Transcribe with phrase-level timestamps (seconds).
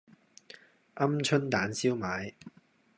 [0.95, 2.33] 鵪鶉蛋燒賣